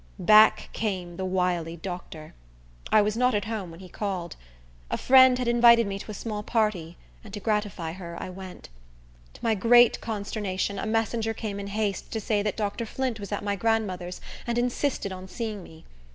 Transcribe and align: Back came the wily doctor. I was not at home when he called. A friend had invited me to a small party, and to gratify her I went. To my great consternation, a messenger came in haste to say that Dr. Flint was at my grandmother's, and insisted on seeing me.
Back 0.17 0.69
came 0.73 1.17
the 1.17 1.25
wily 1.25 1.77
doctor. 1.77 2.33
I 2.91 3.03
was 3.03 3.15
not 3.15 3.35
at 3.35 3.45
home 3.45 3.69
when 3.69 3.81
he 3.81 3.87
called. 3.87 4.35
A 4.89 4.97
friend 4.97 5.37
had 5.37 5.47
invited 5.47 5.85
me 5.85 5.99
to 5.99 6.09
a 6.09 6.13
small 6.15 6.41
party, 6.41 6.97
and 7.23 7.31
to 7.35 7.39
gratify 7.39 7.91
her 7.91 8.17
I 8.19 8.27
went. 8.31 8.69
To 9.33 9.43
my 9.45 9.53
great 9.53 10.01
consternation, 10.01 10.79
a 10.79 10.87
messenger 10.87 11.35
came 11.35 11.59
in 11.59 11.67
haste 11.67 12.11
to 12.13 12.19
say 12.19 12.41
that 12.41 12.57
Dr. 12.57 12.87
Flint 12.87 13.19
was 13.19 13.31
at 13.31 13.43
my 13.43 13.55
grandmother's, 13.55 14.21
and 14.47 14.57
insisted 14.57 15.11
on 15.11 15.27
seeing 15.27 15.61
me. 15.61 15.85